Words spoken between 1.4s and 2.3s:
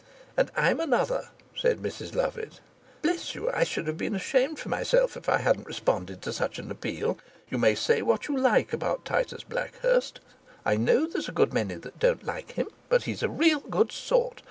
said Mrs